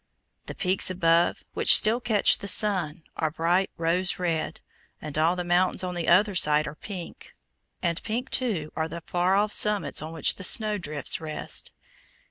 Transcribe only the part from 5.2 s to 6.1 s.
the mountains on the